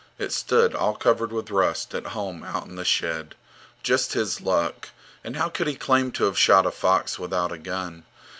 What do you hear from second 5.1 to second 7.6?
And how could he claim to have shot a fox without a